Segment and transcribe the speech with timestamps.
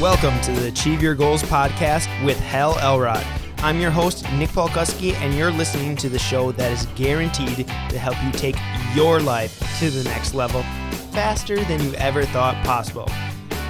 [0.00, 3.24] Welcome to the Achieve Your Goals podcast with Hal Elrod.
[3.60, 7.98] I'm your host, Nick Polkuski, and you're listening to the show that is guaranteed to
[7.98, 8.56] help you take
[8.94, 10.62] your life to the next level
[11.12, 13.08] faster than you ever thought possible.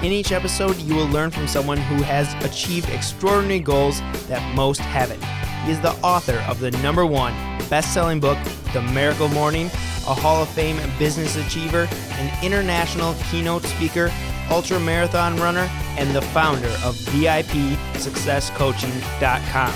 [0.03, 4.81] In each episode, you will learn from someone who has achieved extraordinary goals that most
[4.81, 5.23] haven't.
[5.63, 7.33] He is the author of the number one
[7.69, 8.37] best selling book,
[8.73, 14.11] The Miracle Morning, a Hall of Fame business achiever, an international keynote speaker,
[14.49, 19.71] ultra marathon runner, and the founder of VIPSuccessCoaching.com,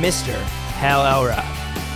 [0.00, 0.34] Mr.
[0.76, 1.44] Hal Elrod.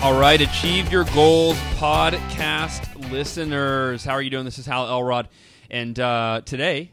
[0.03, 4.03] All right, Achieve Your Goals podcast listeners.
[4.03, 4.47] How are you doing?
[4.47, 5.29] This is Hal Elrod.
[5.71, 6.91] And uh, today,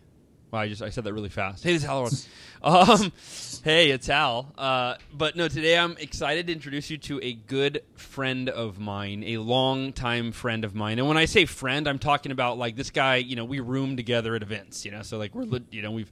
[0.52, 1.63] well, I just I said that really fast.
[1.63, 2.13] Hey, this is Hal Elrod.
[3.02, 3.13] um,
[3.67, 4.53] hey, it's Hal.
[4.57, 9.25] Uh, but no, today I'm excited to introduce you to a good friend of mine,
[9.25, 10.99] a long-time friend of mine.
[10.99, 13.17] And when I say friend, I'm talking about like this guy.
[13.17, 14.85] You know, we room together at events.
[14.85, 16.09] You know, so like we're you know we've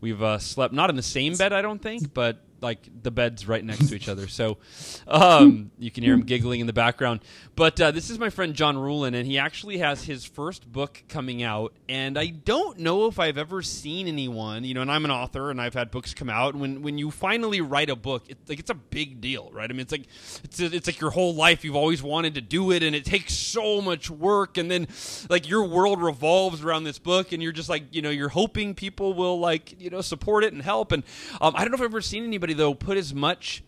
[0.00, 3.46] we've uh, slept not in the same bed, I don't think, but like the beds
[3.46, 4.28] right next to each other.
[4.28, 4.58] So
[5.06, 7.20] um, you can hear him giggling in the background.
[7.54, 11.02] But uh, this is my friend John Ruhlin, and he actually has his first book
[11.08, 11.72] coming out.
[11.88, 15.50] And I don't know if I've ever seen anyone, you know, and I'm an author
[15.50, 16.54] and I've had books come out.
[16.54, 19.68] When, when you finally write a book, it's like it's a big deal, right?
[19.70, 20.06] I mean, it's like
[20.44, 23.34] it's, it's like your whole life you've always wanted to do it, and it takes
[23.34, 24.58] so much work.
[24.58, 24.88] And then
[25.30, 28.74] like your world revolves around this book, and you're just like, you know, you're hoping
[28.74, 30.92] people will like, you know, support it and help.
[30.92, 31.02] And
[31.40, 33.62] um, I don't know if I've ever seen anybody though put as much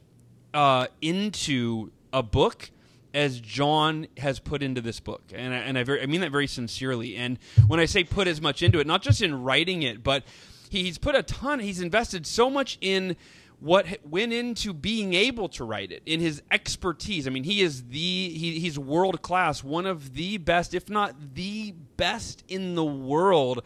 [0.55, 2.71] uh, into a book
[3.15, 6.31] as John has put into this book, and I, and I, very, I mean that
[6.31, 7.17] very sincerely.
[7.17, 10.25] And when I say put as much into it, not just in writing it, but
[10.69, 11.61] he's put a ton.
[11.61, 13.17] He's invested so much in
[13.61, 17.27] what went into being able to write it in his expertise.
[17.27, 21.35] I mean, he is the he, he's world class, one of the best, if not
[21.35, 23.63] the best in the world,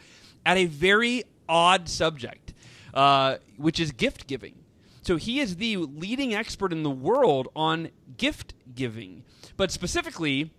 [0.46, 2.54] at a very odd subject,
[2.94, 4.54] uh, which is gift giving.
[5.02, 9.24] So he is the leading expert in the world on gift giving,
[9.56, 10.52] but specifically.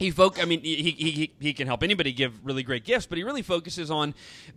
[0.00, 0.42] He folk.
[0.42, 3.42] I mean, he, he, he can help anybody give really great gifts, but he really
[3.42, 4.14] focuses on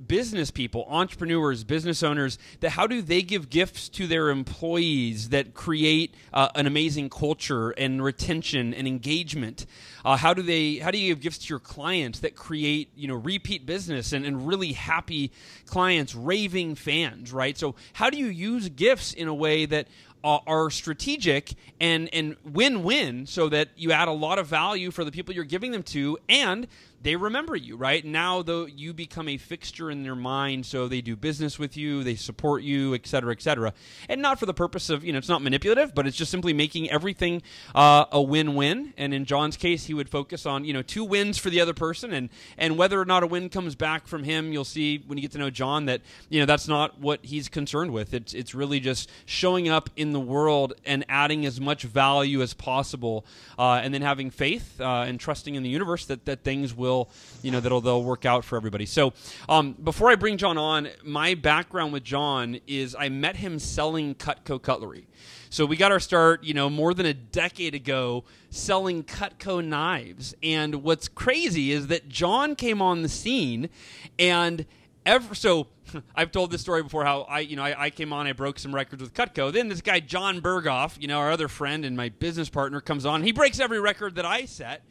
[0.08, 2.38] business people, entrepreneurs, business owners.
[2.62, 7.72] That how do they give gifts to their employees that create uh, an amazing culture
[7.72, 9.66] and retention and engagement?
[10.06, 10.76] Uh, how do they?
[10.76, 14.26] How do you give gifts to your clients that create you know repeat business and,
[14.26, 15.34] and really happy
[15.66, 17.58] clients, raving fans, right?
[17.58, 19.90] So how do you use gifts in a way that
[20.24, 25.12] are strategic and and win-win so that you add a lot of value for the
[25.12, 26.18] people you're giving them to.
[26.30, 26.68] And
[27.04, 28.04] they remember you right?
[28.04, 32.04] Now though you become a fixture in their mind so they do business with you
[32.04, 33.74] they support you et cetera et cetera.
[34.10, 36.54] And not for the purpose of you know it's not manipulative but it's just simply
[36.54, 37.42] making everything
[37.76, 38.94] uh, a win-win.
[38.98, 41.74] And in john's case he would focus on you know two wins for the other
[41.74, 45.18] person and and whether or not a win comes back from him you'll see when
[45.18, 48.14] you get to know john that you know that's not what he's concerned with.
[48.14, 52.54] It's it's really just showing up in the world and adding as much value as
[52.54, 53.26] possible
[53.58, 56.93] uh, and then having faith uh, and trusting in the universe that that things will
[57.42, 58.86] you know that'll they'll work out for everybody.
[58.86, 59.14] So
[59.50, 64.16] um, before I bring John on, my background with John is I met him selling
[64.16, 65.08] Cutco cutlery.
[65.50, 70.34] So we got our start, you know, more than a decade ago selling Cutco knives.
[70.42, 73.70] And what's crazy is that John came on the scene
[74.18, 74.66] and
[75.06, 75.68] ever so
[76.16, 78.60] I've told this story before how I, you know, I, I, came on, I broke
[78.60, 79.52] some records with Cutco.
[79.52, 83.06] Then this guy John Berghoff, you know, our other friend and my business partner, comes
[83.06, 83.24] on.
[83.24, 84.84] He breaks every record that I set.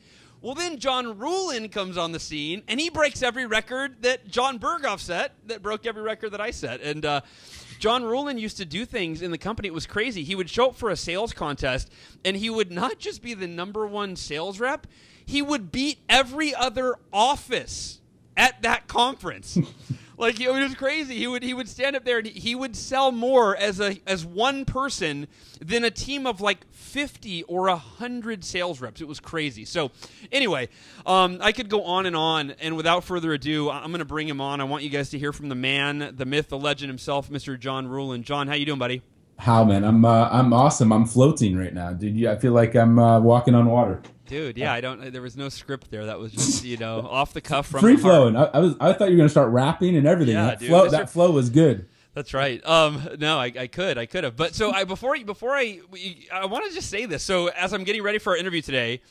[0.43, 4.59] Well, then John Ruhlin comes on the scene, and he breaks every record that John
[4.59, 6.81] Berghoff set, that broke every record that I set.
[6.81, 7.21] And uh,
[7.79, 9.69] John Ruhlin used to do things in the company.
[9.69, 10.25] It was crazy.
[10.25, 11.93] He would show up for a sales contest,
[12.25, 14.89] and he would not just be the number one sales rep,
[15.25, 18.01] he would beat every other office
[18.37, 19.57] at that conference.
[20.23, 21.19] like it was crazy.
[21.19, 24.25] He would he would stand up there and he would sell more as a as
[24.25, 25.27] one person
[25.61, 29.01] than a team of like fifty or hundred sales reps.
[29.01, 29.65] It was crazy.
[29.65, 29.91] So
[30.31, 30.69] anyway,
[31.05, 32.53] um, I could go on and on.
[32.53, 34.61] And without further ado, I'm going to bring him on.
[34.61, 37.59] I want you guys to hear from the man, the myth, the legend himself, Mr.
[37.59, 38.23] John Ruhlin.
[38.23, 39.03] John, how you doing, buddy?
[39.39, 39.83] How man?
[39.83, 40.93] I'm uh, I'm awesome.
[40.93, 42.25] I'm floating right now, dude.
[42.27, 44.01] I feel like I'm uh, walking on water.
[44.33, 45.13] Dude, yeah, I don't.
[45.13, 46.07] There was no script there.
[46.07, 48.35] That was just you know off the cuff from free flowing.
[48.35, 50.37] I, I, was I thought you were gonna start rapping and everything.
[50.37, 51.87] Yeah, that dude, flow that flow was good.
[52.15, 52.65] That's right.
[52.67, 55.81] Um, no, I, I could, I could have, but so I before before I
[56.33, 57.23] I want to just say this.
[57.23, 59.03] So as I'm getting ready for our interview today,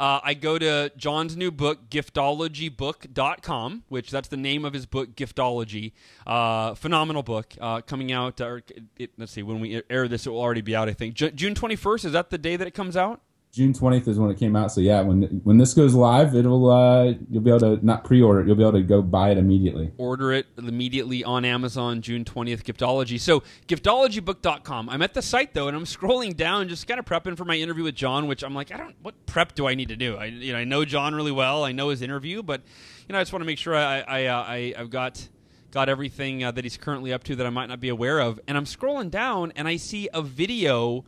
[0.00, 5.14] uh, I go to John's new book, giftologybook.com, which that's the name of his book,
[5.14, 5.92] Giftology.
[6.26, 8.40] Uh, phenomenal book uh, coming out.
[8.40, 8.60] Or
[8.96, 11.14] it, let's see, when we air this, it will already be out, I think.
[11.14, 13.20] J- June 21st, is that the day that it comes out?
[13.54, 14.72] June 20th is when it came out.
[14.72, 18.40] So yeah, when when this goes live, it'll uh, you'll be able to not pre-order
[18.40, 18.48] it.
[18.48, 19.92] You'll be able to go buy it immediately.
[19.96, 22.64] Order it immediately on Amazon June 20th.
[22.64, 23.20] Giftology.
[23.20, 24.90] So giftologybook.com.
[24.90, 27.54] I'm at the site though, and I'm scrolling down, just kind of prepping for my
[27.54, 28.26] interview with John.
[28.26, 28.96] Which I'm like, I don't.
[29.02, 30.16] What prep do I need to do?
[30.16, 31.62] I you know I know John really well.
[31.62, 32.60] I know his interview, but
[33.06, 35.28] you know I just want to make sure I I, uh, I I've got
[35.70, 38.40] got everything uh, that he's currently up to that I might not be aware of.
[38.48, 41.04] And I'm scrolling down, and I see a video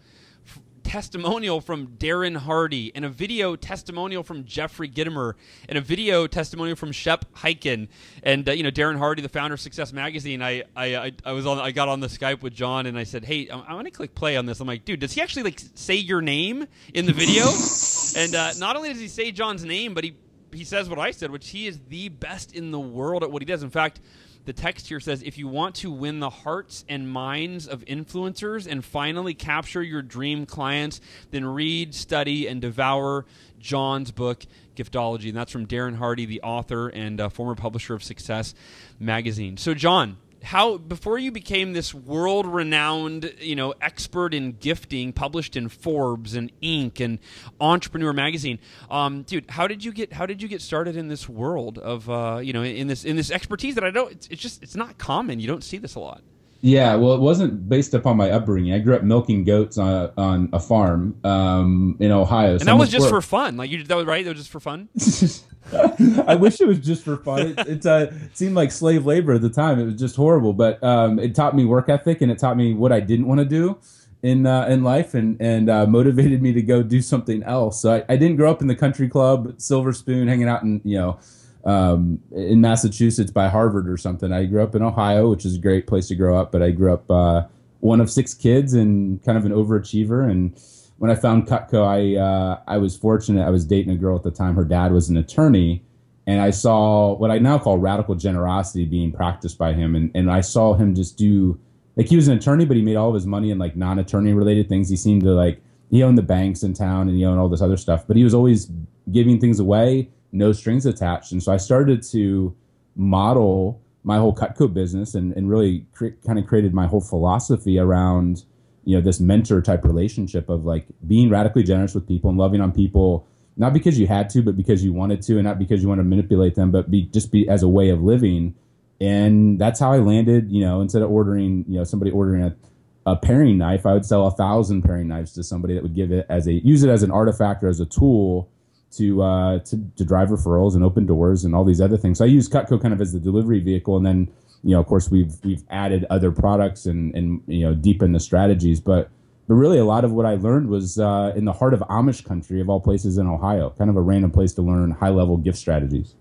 [0.86, 5.34] testimonial from Darren Hardy and a video testimonial from Jeffrey Gitomer
[5.68, 7.88] and a video testimonial from Shep Hyken
[8.22, 10.42] and uh, you know Darren Hardy, the founder of Success Magazine.
[10.42, 13.02] I, I I I was on I got on the Skype with John and I
[13.02, 14.60] said, hey, I, I want to click play on this.
[14.60, 17.46] I'm like, dude, does he actually like say your name in the video?
[18.16, 20.16] and uh, not only does he say John's name, but he
[20.52, 23.42] he says what I said, which he is the best in the world at what
[23.42, 23.64] he does.
[23.64, 23.98] In fact
[24.46, 28.66] the text here says if you want to win the hearts and minds of influencers
[28.66, 31.00] and finally capture your dream clients,
[31.32, 33.26] then read, study, and devour
[33.58, 34.46] John's book,
[34.76, 35.28] Giftology.
[35.28, 38.54] And that's from Darren Hardy, the author and uh, former publisher of Success
[39.00, 39.56] Magazine.
[39.56, 45.56] So, John, how before you became this world renowned you know expert in gifting published
[45.56, 47.18] in forbes and inc and
[47.60, 48.58] entrepreneur magazine
[48.90, 52.08] um, dude how did you get how did you get started in this world of
[52.10, 54.76] uh, you know in this in this expertise that i don't it's, it's just it's
[54.76, 56.22] not common you don't see this a lot
[56.62, 58.72] yeah, well, it wasn't based upon my upbringing.
[58.72, 62.52] I grew up milking goats on a, on a farm um, in Ohio.
[62.52, 63.56] And that was just for fun.
[63.56, 64.24] Like you, that was right.
[64.24, 64.88] That was just for fun.
[66.26, 67.40] I wish it was just for fun.
[67.40, 69.80] It, it, uh, seemed like slave labor at the time.
[69.80, 72.74] It was just horrible, but um, it taught me work ethic and it taught me
[72.74, 73.78] what I didn't want to do
[74.22, 77.80] in uh, in life and and uh, motivated me to go do something else.
[77.80, 80.80] So I, I, didn't grow up in the country club, Silver Spoon, hanging out in
[80.84, 81.18] you know
[81.64, 84.32] um, in Massachusetts by Harvard or something.
[84.32, 86.70] I grew up in Ohio, which is a great place to grow up, but I
[86.70, 87.42] grew up uh,
[87.80, 90.58] one of six kids and kind of an overachiever and
[90.98, 93.46] when I found Cutco, I uh, I was fortunate.
[93.46, 94.54] I was dating a girl at the time.
[94.54, 95.84] Her dad was an attorney,
[96.26, 99.94] and I saw what I now call radical generosity being practiced by him.
[99.94, 101.58] And and I saw him just do
[101.96, 104.32] like he was an attorney, but he made all of his money in like non-attorney
[104.32, 104.88] related things.
[104.88, 105.60] He seemed to like
[105.90, 108.24] he owned the banks in town and he owned all this other stuff, but he
[108.24, 108.70] was always
[109.12, 111.32] giving things away, no strings attached.
[111.32, 112.54] And so I started to
[112.96, 117.78] model my whole Cutco business and and really cre- kind of created my whole philosophy
[117.78, 118.44] around
[118.86, 122.60] you know this mentor type relationship of like being radically generous with people and loving
[122.60, 125.82] on people not because you had to but because you wanted to and not because
[125.82, 128.54] you want to manipulate them but be just be as a way of living.
[128.98, 132.56] And that's how i landed you know instead of ordering you know somebody ordering a,
[133.04, 136.12] a paring knife i would sell a thousand paring knives to somebody that would give
[136.12, 138.48] it as a use it as an artifact or as a tool
[138.92, 142.16] to uh to, to drive referrals and open doors and all these other things.
[142.16, 144.86] So i use cutco kind of as the delivery vehicle and then you know, of
[144.86, 149.10] course, we've we've added other products and and you know deepened the strategies, but
[149.48, 152.24] but really a lot of what I learned was uh, in the heart of Amish
[152.24, 155.36] country, of all places in Ohio, kind of a random place to learn high level
[155.36, 156.14] gift strategies.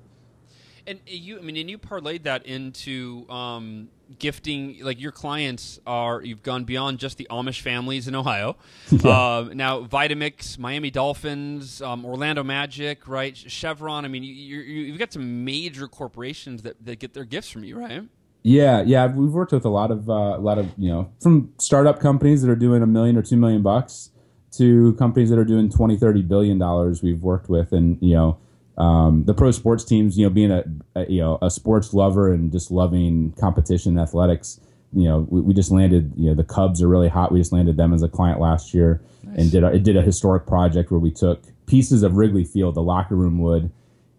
[0.88, 3.90] And you, I mean, and you parlayed that into um,
[4.20, 4.78] gifting.
[4.82, 8.58] Like your clients are, you've gone beyond just the Amish families in Ohio.
[8.92, 9.12] Yeah.
[9.12, 13.36] Uh, now, Vitamix, Miami Dolphins, um, Orlando Magic, right?
[13.36, 14.06] Chevron.
[14.06, 17.64] I mean, you, you, have got some major corporations that, that get their gifts from
[17.64, 18.04] you, right?
[18.48, 21.52] Yeah, yeah, we've worked with a lot of uh, a lot of you know from
[21.58, 24.12] startup companies that are doing a million or two million bucks
[24.52, 28.38] to companies that are doing 20 30 billion dollars we've worked with and you know
[28.78, 30.64] um, the pro sports teams you know being a,
[30.96, 34.60] a, you know a sports lover and just loving competition athletics
[34.94, 37.52] you know we, we, just landed you know the cubs are really hot we just
[37.52, 39.40] landed them as a client last year nice.
[39.40, 42.76] and did a, it did a historic project where we took pieces of wrigley field
[42.76, 43.72] the locker room wood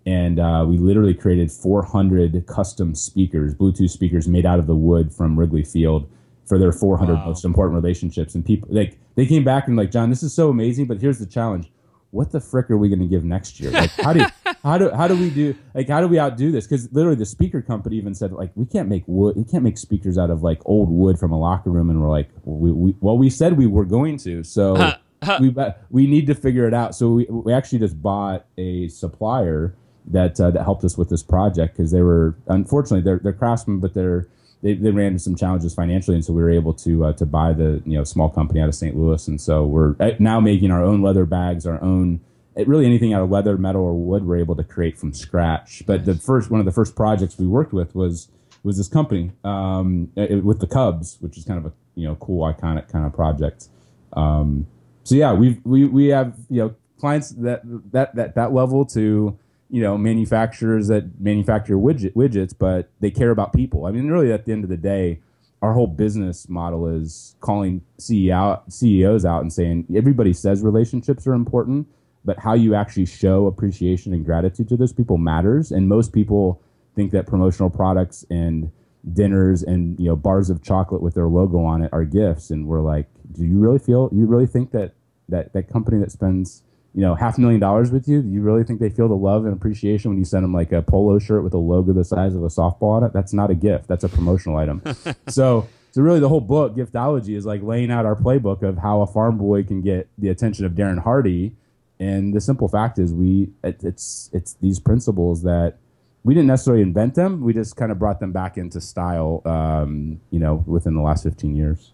[0.07, 5.13] and uh, we literally created 400 custom speakers, Bluetooth speakers made out of the wood
[5.13, 6.09] from Wrigley Field
[6.47, 7.27] for their 400 wow.
[7.27, 8.37] most important relationships.
[8.37, 11.19] And people like they came back and like, John, this is so amazing, but here's
[11.19, 11.73] the challenge:
[12.13, 13.73] what the frick are we going to give next year?
[13.73, 14.25] Like, how do
[14.63, 16.69] how do how do we do like how do we outdo this?
[16.69, 19.77] Because literally, the speaker company even said like we can't make wood, we can't make
[19.77, 22.95] speakers out of like old wood from a locker room, and we're like, we, we
[23.01, 24.93] well, we said we were going to, so.
[25.41, 25.53] we
[25.91, 26.95] we need to figure it out.
[26.95, 29.75] So we, we actually just bought a supplier
[30.07, 33.81] that uh, that helped us with this project because they were unfortunately they're, they're craftsmen,
[33.81, 34.29] but they're
[34.63, 37.27] they, they ran into some challenges financially, and so we were able to uh, to
[37.27, 38.97] buy the you know small company out of St.
[38.97, 42.21] Louis, and so we're uh, now making our own leather bags, our own
[42.65, 45.83] really anything out of leather, metal, or wood, we're able to create from scratch.
[45.87, 48.29] But the first one of the first projects we worked with was
[48.63, 52.15] was this company um, it, with the Cubs, which is kind of a you know
[52.17, 53.69] cool iconic kind of project.
[54.15, 54.67] Um,
[55.05, 57.61] so yeah, we we we have you know clients that
[57.93, 59.39] that that that level to
[59.71, 63.87] you know manufacturers that manufacture widget, widgets, but they care about people.
[63.87, 65.21] I mean, really, at the end of the day,
[65.63, 71.35] our whole business model is calling CEO, CEOs out and saying everybody says relationships are
[71.35, 71.89] important,
[72.25, 75.73] but how you actually show appreciation and gratitude to those people matters.
[75.73, 76.61] And most people
[76.95, 78.71] think that promotional products and
[79.13, 82.51] dinners and you know bars of chocolate with their logo on it are gifts.
[82.51, 84.09] And we're like, do you really feel?
[84.13, 84.95] You really think that
[85.29, 86.63] that that company that spends
[86.97, 89.15] you know half a million dollars with you, do you really think they feel the
[89.15, 92.05] love and appreciation when you send them like a polo shirt with a logo the
[92.05, 93.13] size of a softball on it?
[93.13, 93.87] That's not a gift.
[93.87, 94.83] That's a promotional item.
[95.29, 99.01] so so really, the whole book, Giftology, is like laying out our playbook of how
[99.01, 101.53] a farm boy can get the attention of Darren Hardy.
[101.99, 105.77] And the simple fact is, we it, it's it's these principles that
[106.23, 107.41] we didn't necessarily invent them.
[107.41, 111.23] We just kind of brought them back into style, um, you know, within the last
[111.23, 111.93] fifteen years.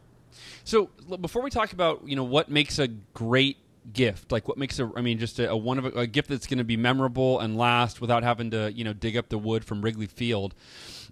[0.65, 0.91] So
[1.21, 3.57] before we talk about you know what makes a great
[3.93, 6.29] gift, like what makes a I mean just a, a one of a, a gift
[6.29, 9.39] that's going to be memorable and last without having to you know dig up the
[9.39, 10.55] wood from Wrigley Field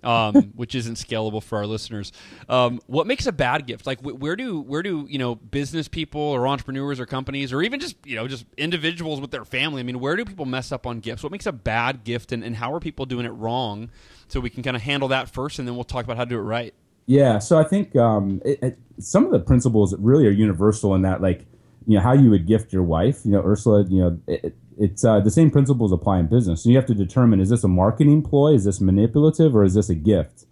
[0.03, 2.13] um, which isn't scalable for our listeners.
[2.49, 3.87] Um, what makes a bad gift?
[3.87, 7.63] Like wh- where do where do you know business people or entrepreneurs or companies or
[7.63, 9.81] even just you know just individuals with their family?
[9.81, 11.23] I mean, where do people mess up on gifts?
[11.23, 13.91] What makes a bad gift, and, and how are people doing it wrong?
[14.29, 16.31] So we can kind of handle that first, and then we'll talk about how to
[16.31, 16.75] do it right.
[17.07, 21.03] Yeah, so I think um, it, it, some of the principles really are universal in
[21.03, 21.45] that, like
[21.87, 23.21] you know how you would gift your wife.
[23.25, 23.85] You know, Ursula.
[23.89, 26.63] You know, it, it's uh, the same principles apply in business.
[26.63, 28.55] So you have to determine: is this a marketing ploy?
[28.55, 30.47] Is this manipulative, or is this a gift?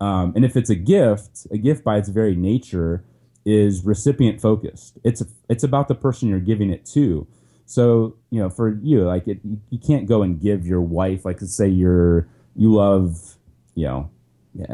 [0.00, 3.04] Um, and if it's a gift, a gift by its very nature
[3.44, 4.98] is recipient focused.
[5.04, 7.26] It's it's about the person you're giving it to.
[7.66, 11.40] So you know, for you, like it, you can't go and give your wife, like
[11.40, 13.36] say you're you love,
[13.74, 14.10] you know,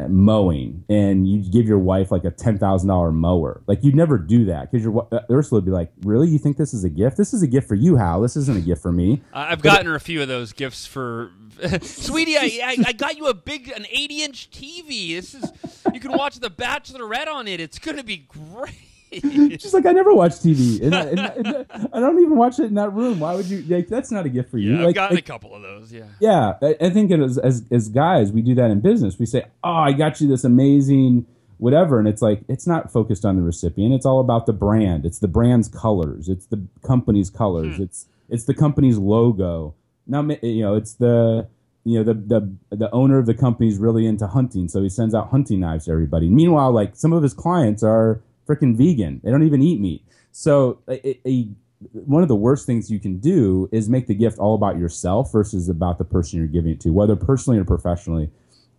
[0.08, 3.62] mowing and you give your wife like a $10,000 mower.
[3.66, 6.28] Like you'd never do that because your uh, Ursula would be like, "Really?
[6.28, 7.16] You think this is a gift?
[7.16, 8.20] This is a gift for you, Hal.
[8.20, 10.86] This isn't a gift for me." I've but gotten her a few of those gifts
[10.86, 11.30] for
[11.82, 15.16] Sweetie, I, I, I got you a big an 80-inch TV.
[15.16, 15.50] This is
[15.92, 17.60] you can watch The Bachelorette on it.
[17.60, 18.74] It's going to be great.
[19.58, 22.64] She's like, I never watch TV, and, I, and, and I don't even watch it
[22.64, 23.20] in that room.
[23.20, 23.62] Why would you?
[23.62, 24.74] Like, that's not a gift for you.
[24.74, 25.92] Yeah, like, I've gotten like, a couple of those.
[25.92, 26.54] Yeah, yeah.
[26.60, 29.18] I, I think as, as as guys, we do that in business.
[29.18, 31.26] We say, "Oh, I got you this amazing."
[31.58, 35.04] whatever and it's like it's not focused on the recipient it's all about the brand
[35.04, 37.82] it's the brand's colors it's the company's colors hmm.
[37.82, 39.74] it's it's the company's logo
[40.06, 41.46] now you know it's the
[41.84, 44.88] you know the the the owner of the company is really into hunting so he
[44.88, 49.20] sends out hunting knives to everybody meanwhile like some of his clients are freaking vegan.
[49.22, 50.04] They don't even eat meat.
[50.32, 51.48] So a, a,
[51.92, 55.32] one of the worst things you can do is make the gift all about yourself
[55.32, 58.30] versus about the person you're giving it to, whether personally or professionally.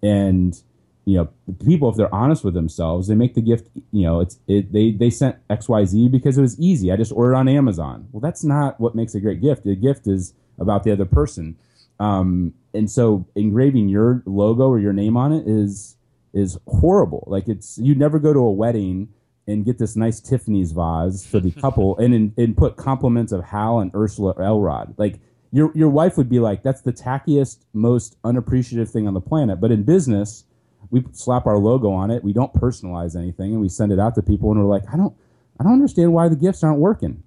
[0.01, 0.61] And
[1.05, 3.69] you know, people if they're honest with themselves, they make the gift.
[3.91, 6.91] You know, it's it, they they sent X Y Z because it was easy.
[6.91, 8.07] I just ordered on Amazon.
[8.11, 9.65] Well, that's not what makes a great gift.
[9.65, 11.57] A gift is about the other person.
[11.99, 15.97] Um, and so engraving your logo or your name on it is
[16.33, 17.23] is horrible.
[17.27, 19.09] Like it's you never go to a wedding
[19.49, 23.79] and get this nice Tiffany's vase for the couple and, and put compliments of Hal
[23.79, 24.95] and Ursula Elrod.
[24.97, 25.19] Like
[25.51, 29.59] your your wife would be like, that's the tackiest, most unappreciative thing on the planet.
[29.59, 30.45] But in business,
[30.91, 32.23] we slap our logo on it.
[32.23, 34.97] We don't personalize anything, and we send it out to people, and we're like, I
[34.97, 35.15] don't,
[35.59, 37.21] I don't understand why the gifts aren't working.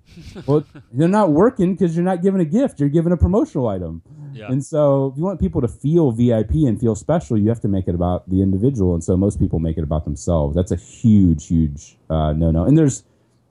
[0.47, 4.03] well, they're not working because you're not giving a gift; you're giving a promotional item.
[4.33, 4.51] Yeah.
[4.51, 7.69] And so, if you want people to feel VIP and feel special, you have to
[7.69, 8.95] make it about the individual.
[8.95, 10.57] And so, most people make it about themselves.
[10.57, 12.65] That's a huge, huge uh, no-no.
[12.65, 13.05] And there's,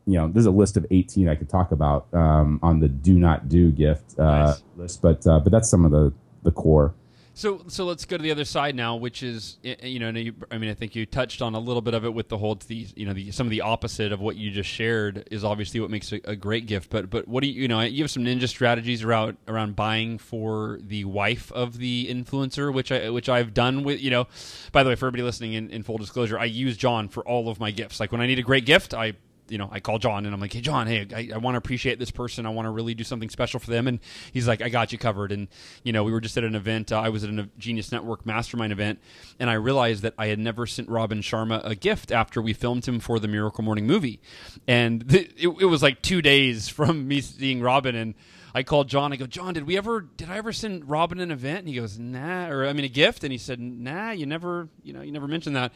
[0.08, 3.20] you know, there's a list of 18 I could talk about um, on the do
[3.20, 4.64] not do gift uh, nice.
[4.78, 6.12] list, but uh, but that's some of the
[6.42, 6.96] the core.
[7.34, 10.10] So, so let's go to the other side now, which is, you know,
[10.52, 12.56] I mean, I think you touched on a little bit of it with the whole,
[12.56, 15.80] the, you know, the, some of the opposite of what you just shared is obviously
[15.80, 16.90] what makes a, a, great gift.
[16.90, 20.18] But, but what do you, you know, you have some ninja strategies around around buying
[20.18, 24.28] for the wife of the influencer, which I which I've done with, you know.
[24.72, 27.48] By the way, for everybody listening, in, in full disclosure, I use John for all
[27.48, 28.00] of my gifts.
[28.00, 29.14] Like when I need a great gift, I
[29.52, 31.58] you know, I call John and I'm like, hey, John, hey, I, I want to
[31.58, 32.46] appreciate this person.
[32.46, 33.88] I want to really do something special for them.
[33.88, 34.00] And
[34.32, 35.32] he's like, I got you covered.
[35.32, 35.50] And,
[35.84, 36.92] you know, we were just at an event.
[36.92, 39.00] Uh, I was at a Genius Network mastermind event,
[39.40, 42.88] and I realized that I had never sent Robin Sharma a gift after we filmed
[42.88, 44.22] him for the Miracle Morning movie.
[44.68, 48.16] And th- it, it was like two days from me seeing Robin and,
[48.54, 49.14] I called John.
[49.14, 51.60] I go, John, did we ever, did I ever send Robin an event?
[51.60, 53.24] And he goes, Nah, or I mean, a gift.
[53.24, 55.72] And he said, Nah, you never, you know, you never mentioned that.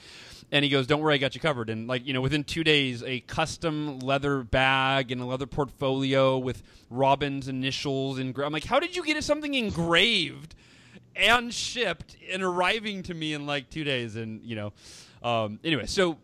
[0.51, 1.69] And he goes, Don't worry, I got you covered.
[1.69, 6.37] And like, you know, within two days, a custom leather bag and a leather portfolio
[6.37, 8.19] with Robin's initials.
[8.19, 10.55] And I'm like, How did you get something engraved?
[11.15, 14.73] and shipped and arriving to me in like two days and you know
[15.23, 16.17] um anyway so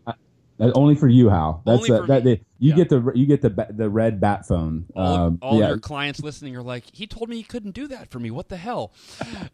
[0.74, 1.62] only for you, Hal.
[1.66, 2.24] That's a, that.
[2.24, 2.74] you yeah.
[2.74, 4.86] get the you get the the red bat phone.
[4.94, 5.68] All, um, all yeah.
[5.68, 8.30] your clients listening are like, he told me he couldn't do that for me.
[8.30, 8.92] What the hell?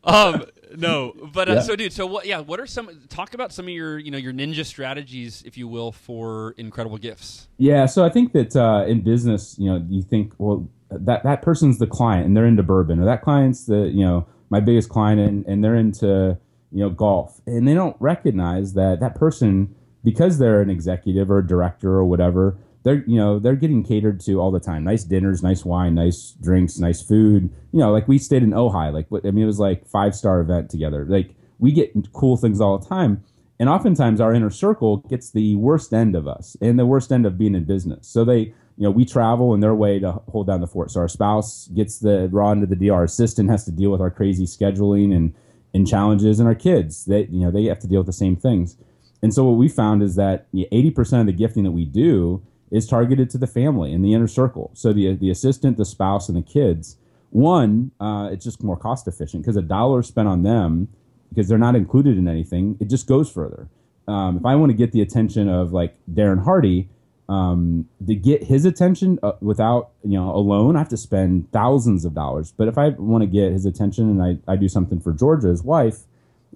[0.05, 0.45] um,
[0.77, 1.61] no, but uh, yeah.
[1.61, 2.27] so dude, so what?
[2.27, 2.91] Yeah, what are some?
[3.09, 6.99] Talk about some of your you know your ninja strategies, if you will, for incredible
[6.99, 7.49] gifts.
[7.57, 11.43] Yeah, so I think that uh, in business, you know, you think well, that that
[11.43, 14.89] person's the client and they're into bourbon, or that client's the you know my biggest
[14.89, 16.39] client and, and they're into
[16.73, 19.75] you know golf, and they don't recognize that that person
[20.11, 24.21] because they're an executive or a director or whatever they're you know they're getting catered
[24.21, 24.85] to all the time.
[24.85, 27.51] Nice dinners, nice wine, nice drinks, nice food.
[27.73, 28.93] You know, like we stayed in Ojai.
[28.93, 31.05] Like I mean, it was like five star event together.
[31.05, 33.23] Like we get cool things all the time.
[33.61, 37.27] And oftentimes our inner circle gets the worst end of us and the worst end
[37.27, 38.07] of being in business.
[38.07, 40.93] So they, you know, we travel in their way to hold down the fort.
[40.93, 42.95] So our spouse gets the raw end of the deal.
[42.95, 45.35] Our assistant has to deal with our crazy scheduling and,
[45.75, 46.39] and challenges.
[46.39, 48.77] And our kids, they, you know, they have to deal with the same things.
[49.23, 52.87] And so what we found is that 80% of the gifting that we do is
[52.87, 54.71] targeted to the family and the inner circle.
[54.75, 56.97] So the the assistant, the spouse, and the kids.
[57.31, 60.89] One, uh, it's just more cost efficient because a dollar spent on them
[61.29, 62.77] because they're not included in anything.
[62.81, 63.69] It just goes further.
[64.07, 66.89] Um, if I want to get the attention of like Darren Hardy,
[67.29, 72.05] um, to get his attention uh, without you know alone, I have to spend thousands
[72.05, 72.53] of dollars.
[72.57, 75.49] But if I want to get his attention and I, I do something for Georgia,
[75.49, 76.05] his wife,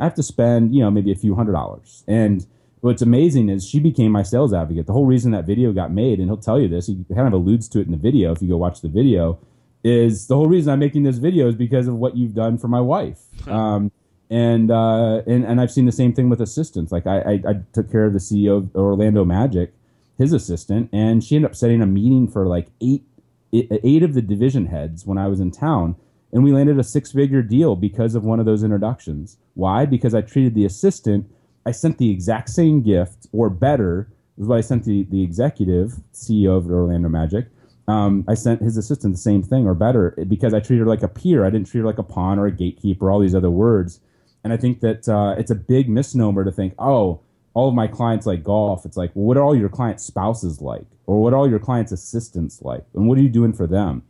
[0.00, 2.46] I have to spend you know maybe a few hundred dollars and
[2.82, 4.86] what's amazing is she became my sales advocate.
[4.86, 7.32] The whole reason that video got made, and he'll tell you this, he kind of
[7.32, 9.38] alludes to it in the video if you go watch the video,
[9.84, 12.68] is the whole reason I'm making this video is because of what you've done for
[12.68, 13.20] my wife.
[13.48, 13.90] Um,
[14.30, 16.90] and, uh, and and I've seen the same thing with assistants.
[16.90, 19.74] Like I, I, I took care of the CEO of Orlando Magic,
[20.16, 23.04] his assistant, and she ended up setting a meeting for like eight
[23.52, 25.96] eight of the division heads when I was in town,
[26.32, 29.36] and we landed a six figure deal because of one of those introductions.
[29.54, 29.84] Why?
[29.86, 31.26] Because I treated the assistant
[31.64, 34.08] I sent the exact same gift or better
[34.38, 37.48] is what I sent the, the executive CEO of Orlando Magic.
[37.88, 41.02] Um, I sent his assistant the same thing or better because I treated her like
[41.02, 41.44] a peer.
[41.44, 44.00] I didn't treat her like a pawn or a gatekeeper, all these other words.
[44.44, 47.20] And I think that uh, it's a big misnomer to think, oh,
[47.54, 48.84] all of my clients like golf.
[48.84, 50.86] It's like, well, what are all your clients' spouses like?
[51.06, 52.84] Or what are all your clients' assistants like?
[52.94, 54.02] And what are you doing for them?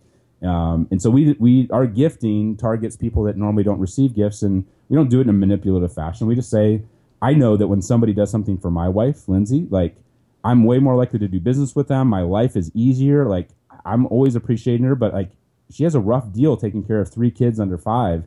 [0.44, 4.64] Um, and so we, we, our gifting targets people that normally don't receive gifts, and
[4.88, 6.26] we don't do it in a manipulative fashion.
[6.26, 6.82] We just say,
[7.22, 9.96] I know that when somebody does something for my wife, Lindsay, like
[10.44, 12.08] I'm way more likely to do business with them.
[12.08, 13.26] My life is easier.
[13.26, 13.50] Like
[13.84, 15.30] I'm always appreciating her, but like
[15.70, 18.24] she has a rough deal taking care of three kids under five.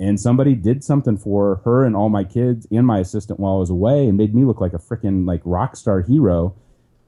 [0.00, 3.58] And somebody did something for her and all my kids and my assistant while I
[3.58, 6.56] was away and made me look like a freaking like rock star hero.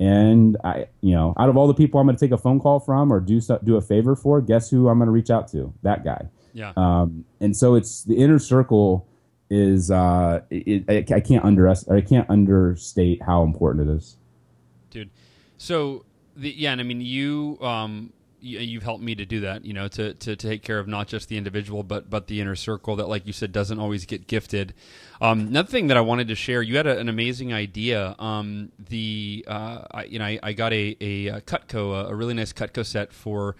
[0.00, 2.60] And I, you know, out of all the people I'm going to take a phone
[2.60, 5.48] call from or do do a favor for, guess who I'm going to reach out
[5.52, 5.72] to?
[5.82, 6.28] That guy.
[6.52, 6.72] Yeah.
[6.76, 9.06] Um, and so it's the inner circle
[9.50, 14.16] is uh, it, I, I can't underestimate I can't understate how important it is,
[14.90, 15.10] dude.
[15.58, 16.04] So
[16.36, 18.12] the yeah, and I mean you um
[18.44, 21.08] you've helped me to do that, you know, to, to, to, take care of not
[21.08, 24.26] just the individual, but but the inner circle that, like you said, doesn't always get
[24.26, 24.74] gifted.
[25.20, 28.14] Um, another thing that I wanted to share, you had a, an amazing idea.
[28.18, 32.34] Um, the uh, I, you know, I, I got a, a, Cutco, a, a really
[32.34, 33.56] nice Cutco set for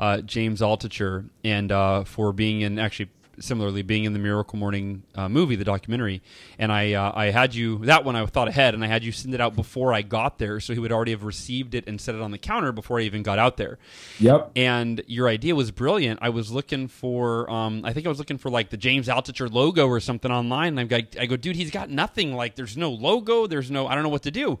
[0.00, 5.02] uh, James Altucher, and uh, for being in actually similarly being in the Miracle Morning
[5.14, 6.22] uh, movie, the documentary,
[6.58, 9.12] and I uh, I had you that one I thought ahead, and I had you
[9.12, 12.00] send it out before I got there, so he would already have received it and
[12.00, 13.78] set it on the counter before I even got out there.
[14.20, 14.52] Yep.
[14.56, 16.20] And your idea was brilliant.
[16.22, 19.52] I was looking for, um, I think I was looking for like the James Altucher
[19.52, 22.34] logo or something online, and I go, I go, dude, he's got nothing.
[22.34, 24.58] Like, there's no logo, there's no, I don't know what to do.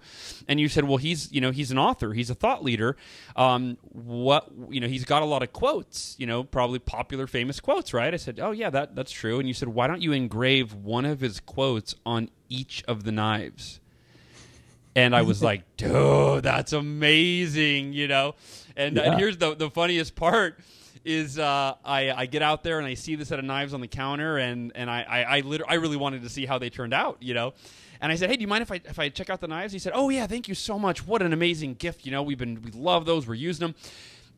[0.48, 2.96] And you said, well, he's you know he's an author, he's a thought leader.
[3.36, 7.60] Um, what you know, he's got a lot of quotes, you know, probably popular, famous
[7.60, 8.12] quotes, right?
[8.12, 9.40] I said, oh yeah, that that's true.
[9.40, 13.10] And you said, why don't you engrave one of his quotes on each of the
[13.10, 13.80] knives?
[14.94, 18.36] And I was like, dude, that's amazing, you know.
[18.76, 19.02] And, yeah.
[19.02, 20.60] and here's the the funniest part
[21.04, 23.80] is uh, I, I get out there and I see the set of knives on
[23.80, 26.70] the counter and and I I, I, literally, I really wanted to see how they
[26.70, 27.54] turned out, you know.
[28.00, 29.72] And I said, "Hey, do you mind if I if I check out the knives?"
[29.72, 31.04] He said, "Oh yeah, thank you so much.
[31.04, 32.06] What an amazing gift.
[32.06, 33.26] You know, we've been we love those.
[33.26, 33.74] We're using them."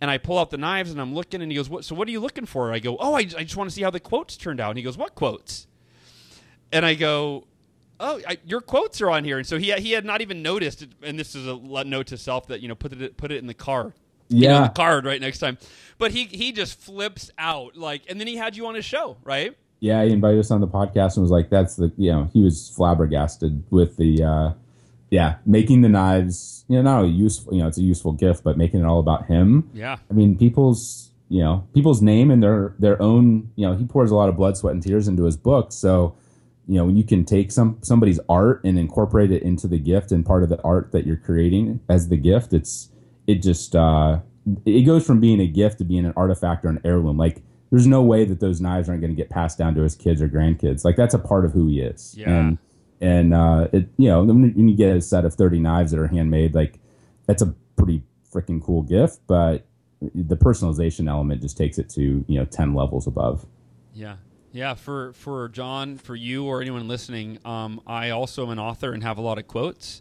[0.04, 2.06] And I pull out the knives and I'm looking and he goes, what, so what
[2.06, 2.74] are you looking for?
[2.74, 4.68] I go, oh, I, I just want to see how the quotes turned out.
[4.68, 5.66] And he goes, what quotes?
[6.70, 7.46] And I go,
[7.98, 9.38] oh, I, your quotes are on here.
[9.38, 12.48] And so he, he had not even noticed, and this is a note to self
[12.48, 13.94] that, you know, put it, put it in the car.
[14.28, 14.40] Yeah.
[14.40, 15.56] You know, the card right next time.
[15.96, 19.16] But he, he just flips out like, and then he had you on his show,
[19.24, 19.56] right?
[19.80, 20.04] Yeah.
[20.04, 22.68] He invited us on the podcast and was like, that's the, you know, he was
[22.76, 24.52] flabbergasted with the, uh,
[25.14, 28.42] yeah, making the knives, you know, not a useful, you know, it's a useful gift,
[28.42, 29.70] but making it all about him.
[29.72, 29.98] Yeah.
[30.10, 34.10] I mean, people's, you know, people's name and their their own, you know, he pours
[34.10, 35.70] a lot of blood, sweat, and tears into his book.
[35.70, 36.16] So,
[36.66, 40.10] you know, when you can take some somebody's art and incorporate it into the gift
[40.10, 42.90] and part of the art that you're creating as the gift, it's
[43.28, 44.18] it just uh
[44.66, 47.16] it goes from being a gift to being an artifact or an heirloom.
[47.16, 49.94] Like there's no way that those knives aren't going to get passed down to his
[49.94, 50.84] kids or grandkids.
[50.84, 52.16] Like that's a part of who he is.
[52.18, 52.30] Yeah.
[52.30, 52.58] And
[53.00, 56.06] and uh, it you know when you get a set of 30 knives that are
[56.06, 56.78] handmade like
[57.26, 58.02] that's a pretty
[58.32, 59.66] freaking cool gift but
[60.14, 63.46] the personalization element just takes it to you know ten levels above.
[63.92, 64.16] Yeah.
[64.52, 68.92] Yeah, for, for John, for you, or anyone listening, um, I also am an author
[68.92, 70.00] and have a lot of quotes.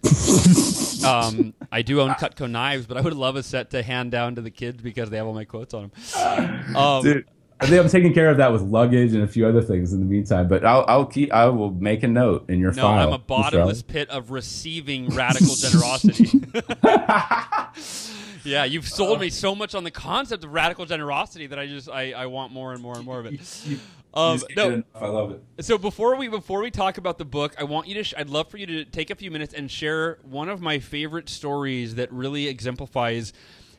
[1.04, 4.36] um, I do own Cutco knives, but I would love a set to hand down
[4.36, 6.76] to the kids because they have all my quotes on them.
[6.76, 7.26] Um, Dude,
[7.64, 10.00] I think I'm taking care of that with luggage and a few other things in
[10.00, 10.50] the meantime.
[10.50, 11.32] But I'll, I'll keep.
[11.32, 13.08] I will make a note in your no, file.
[13.08, 16.42] I'm a bottomless pit of receiving radical generosity.
[18.44, 21.90] yeah, you've sold me so much on the concept of radical generosity that I just
[21.90, 23.34] I, I want more and more and more of it.
[23.66, 23.80] You- you
[24.14, 24.84] Um, no.
[24.94, 25.66] I love it.
[25.66, 28.30] So before we before we talk about the book, I want you to sh- I'd
[28.30, 31.96] love for you to take a few minutes and share one of my favorite stories
[31.96, 33.34] that really exemplifies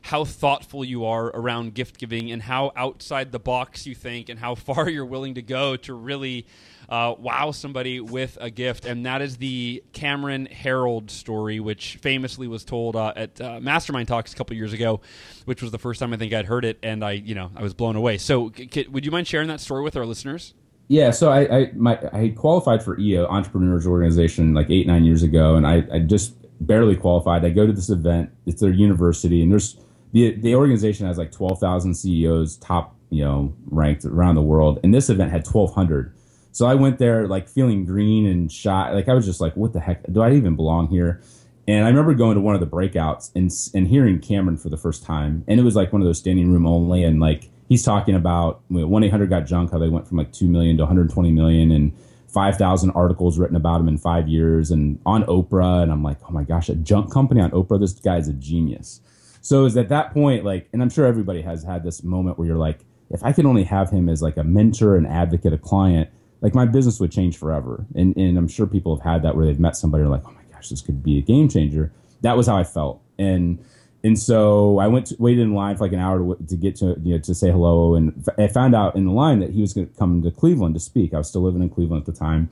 [0.05, 4.39] how thoughtful you are around gift giving and how outside the box you think and
[4.39, 6.45] how far you're willing to go to really
[6.87, 8.85] uh, wow somebody with a gift.
[8.85, 14.07] And that is the Cameron Herold story, which famously was told uh, at uh, Mastermind
[14.07, 15.01] Talks a couple years ago,
[15.45, 17.63] which was the first time I think I'd heard it, and I you know I
[17.63, 18.19] was blown away.
[18.19, 20.53] So c- c- would you mind sharing that story with our listeners?
[20.87, 25.23] Yeah, so I I, my, I qualified for EO Entrepreneurs Organization like eight nine years
[25.23, 27.43] ago, and I, I just barely qualified.
[27.43, 29.77] I go to this event; it's their university, and there's
[30.15, 34.79] the the organization has like twelve thousand CEOs, top you know ranked around the world,
[34.81, 36.13] and this event had twelve hundred.
[36.53, 38.93] So I went there like feeling green and shy.
[38.93, 40.09] Like I was just like, what the heck?
[40.09, 41.21] Do I even belong here?
[41.67, 44.77] And I remember going to one of the breakouts and and hearing Cameron for the
[44.77, 47.83] first time, and it was like one of those standing room only, and like he's
[47.83, 50.83] talking about one eight hundred got junk, how they went from like two million to
[50.83, 51.91] one hundred twenty million, and
[52.29, 56.19] five thousand articles written about him in five years, and on Oprah, and I'm like,
[56.25, 59.01] oh my gosh, a junk company on Oprah, this guy's a genius.
[59.45, 62.47] So was at that point, like, and I'm sure everybody has had this moment where
[62.47, 62.79] you're like,
[63.11, 66.09] if I could only have him as like a mentor, an advocate, a client,
[66.41, 67.85] like my business would change forever.
[67.93, 70.31] And and I'm sure people have had that where they've met somebody and like, oh
[70.31, 71.91] my gosh, this could be a game changer.
[72.21, 73.03] That was how I felt.
[73.19, 73.63] And
[74.03, 76.77] and so I went to, waited in line for like an hour to, to get
[76.77, 79.61] to you know to say hello, and I found out in the line that he
[79.61, 81.13] was going to come to Cleveland to speak.
[81.13, 82.49] I was still living in Cleveland at the time,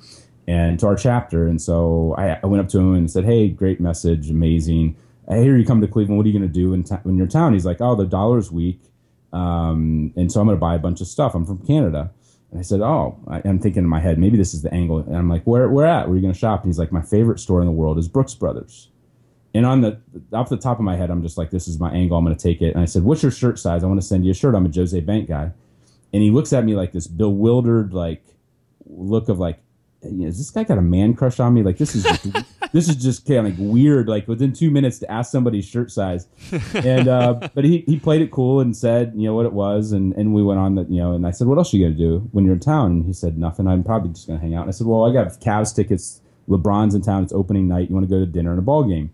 [0.48, 1.48] and to our chapter.
[1.48, 4.96] And so I, I went up to him and said, "Hey, great message, amazing.
[5.30, 6.18] Hear you come to Cleveland.
[6.18, 8.06] What are you going to do in, ta- in your town?" He's like, "Oh, the
[8.06, 8.82] dollar's weak,
[9.32, 11.34] um, and so I'm going to buy a bunch of stuff.
[11.36, 12.12] I'm from Canada."
[12.52, 15.00] And I said, "Oh," I, I'm thinking in my head, maybe this is the angle.
[15.00, 16.08] And I'm like, "Where, where at?
[16.08, 17.98] Where are you going to shop?" And he's like, "My favorite store in the world
[17.98, 18.90] is Brooks Brothers."
[19.56, 20.02] And on the
[20.34, 22.18] off the top of my head, I'm just like, "This is my angle.
[22.18, 23.84] I'm going to take it." And I said, "What's your shirt size?
[23.84, 24.56] I want to send you a shirt.
[24.56, 25.52] I'm a Jose Bank guy."
[26.12, 28.24] And he looks at me like this bewildered, like
[28.86, 29.60] look of like,
[30.02, 31.64] "Is this guy got a man crush on me?
[31.64, 32.06] Like this is
[32.74, 35.92] this is just kind of like weird." Like within two minutes to ask somebody's shirt
[35.92, 36.28] size,
[36.74, 39.94] and uh, but he, he played it cool and said you know what it was,
[39.94, 41.86] and, and we went on that you know, and I said, "What else are you
[41.86, 43.68] gonna do when you're in town?" And he said, "Nothing.
[43.68, 46.20] I'm probably just gonna hang out." And I said, "Well, I got Cavs tickets.
[46.50, 47.24] LeBron's in town.
[47.24, 47.90] It's opening night.
[47.90, 49.12] You want to go to dinner and a ball game?"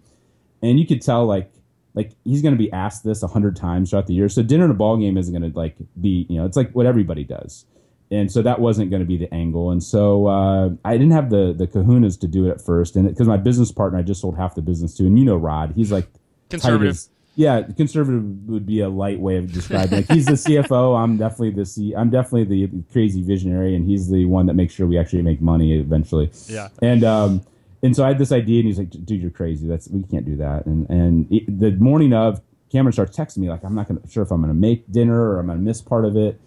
[0.62, 1.52] And you could tell like
[1.96, 4.30] like he's going to be asked this a hundred times throughout the year.
[4.30, 6.72] So dinner and a ball game isn't going to like be you know it's like
[6.72, 7.66] what everybody does,
[8.12, 9.72] and so that wasn't going to be the angle.
[9.72, 13.08] And so uh, I didn't have the the kahunas to do it at first, and
[13.08, 15.74] because my business partner I just sold half the business to, and you know Rod,
[15.76, 16.08] he's like
[16.50, 16.90] Conservative.
[16.90, 20.00] as- yeah, conservative would be a light way of describing.
[20.00, 21.02] Like he's the CFO.
[21.02, 21.96] I'm definitely the C.
[21.96, 25.40] I'm definitely the crazy visionary, and he's the one that makes sure we actually make
[25.40, 26.32] money eventually.
[26.48, 26.68] Yeah.
[26.82, 27.42] And um,
[27.82, 29.68] and so I had this idea, and he's like, "Dude, you're crazy.
[29.68, 32.42] That's we can't do that." And and it, the morning of,
[32.74, 35.32] Cameron starts texting me like, "I'm not gonna, sure if I'm going to make dinner
[35.32, 36.42] or I'm going to miss part of it."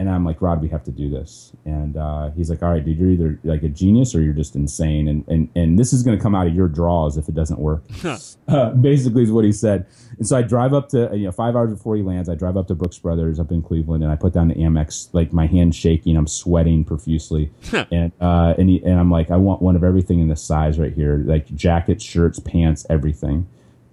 [0.00, 2.82] And I'm like, "Rod, we have to do this." And uh, he's like, "All right,
[2.82, 6.02] dude, you're either like a genius or you're just insane, and and and this is
[6.02, 7.82] going to come out of your draws if it doesn't work."
[8.48, 9.84] uh, basically, is what he said.
[10.16, 12.30] And so I drive up to you know five hours before he lands.
[12.30, 15.10] I drive up to Brooks Brothers up in Cleveland, and I put down the Amex.
[15.12, 17.50] Like my hands shaking, I'm sweating profusely,
[17.92, 20.78] and uh, and he, and I'm like, I want one of everything in this size
[20.78, 23.46] right here, like jackets, shirts, pants, everything,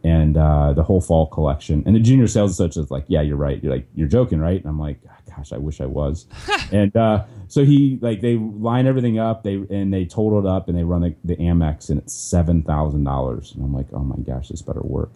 [0.03, 1.83] and uh, the whole fall collection.
[1.85, 3.61] And the junior sales associate is like, Yeah, you're right.
[3.63, 4.59] You're like, you're joking, right?
[4.59, 4.99] And I'm like,
[5.35, 6.25] Gosh, I wish I was.
[6.71, 10.67] and uh, so he like they line everything up, they and they total it up,
[10.67, 13.53] and they run the, the Amex, and it's seven thousand dollars.
[13.53, 15.11] And I'm like, Oh my gosh, this better work.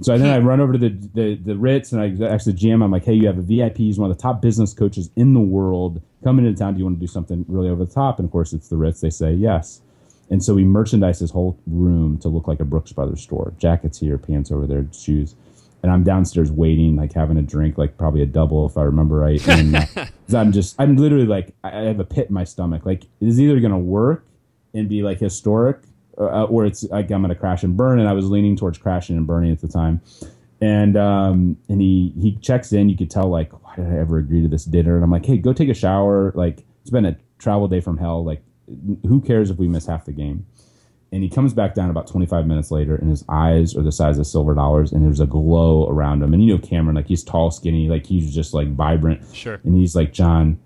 [0.00, 2.82] So then I run over to the, the the Ritz and I ask the GM,
[2.82, 3.76] I'm like, hey, you have a VIP.
[3.78, 6.00] He's one of the top business coaches in the world.
[6.24, 8.18] Coming into town, do you want to do something really over the top?
[8.18, 9.00] And of course, it's the Ritz.
[9.00, 9.82] They say yes.
[10.30, 13.54] And so we merchandise this whole room to look like a Brooks Brothers store.
[13.58, 15.34] Jackets here, pants over there, shoes.
[15.82, 19.16] And I'm downstairs waiting, like having a drink, like probably a double if I remember
[19.16, 19.46] right.
[19.48, 22.84] And uh, I'm just, I'm literally like, I I have a pit in my stomach.
[22.84, 24.26] Like, it is either going to work
[24.74, 25.78] and be like historic,
[26.18, 28.00] uh, or it's like I'm going to crash and burn.
[28.00, 30.00] And I was leaning towards crashing and burning at the time.
[30.60, 32.88] And um, and he he checks in.
[32.88, 34.94] You could tell like, why did I ever agree to this dinner?
[34.94, 36.32] And I'm like, hey, go take a shower.
[36.34, 38.24] Like, it's been a travel day from hell.
[38.24, 38.42] Like,
[39.06, 40.46] who cares if we miss half the game?
[41.12, 44.18] And he comes back down about 25 minutes later, and his eyes are the size
[44.18, 46.34] of silver dollars, and there's a glow around him.
[46.34, 49.22] And you know Cameron, like he's tall, skinny, like he's just like vibrant.
[49.32, 49.60] Sure.
[49.64, 50.58] And he's like, John,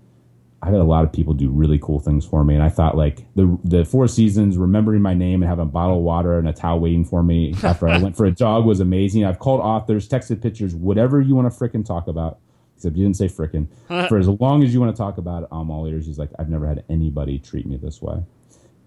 [0.63, 2.95] I've had a lot of people do really cool things for me, and I thought
[2.95, 6.47] like the the Four Seasons, remembering my name and having a bottle of water and
[6.47, 9.25] a towel waiting for me after I went for a jog was amazing.
[9.25, 12.39] I've called authors, texted pictures, whatever you want to frickin' talk about,
[12.81, 13.67] except you didn't say frickin'.
[14.09, 16.05] for as long as you want to talk about it, I'm all ears.
[16.05, 18.23] He's like, I've never had anybody treat me this way.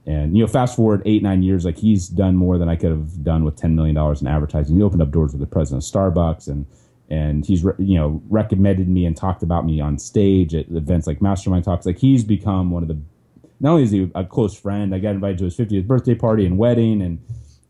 [0.07, 2.91] And you know, fast forward eight nine years, like he's done more than I could
[2.91, 4.77] have done with ten million dollars in advertising.
[4.77, 6.67] He opened up doors with the president of Starbucks, and
[7.09, 11.07] and he's re- you know recommended me and talked about me on stage at events
[11.07, 11.87] like Mastermind Talks.
[11.87, 12.99] Like he's become one of the
[13.61, 16.45] not only is he a close friend, I got invited to his 50th birthday party
[16.45, 17.23] and wedding, and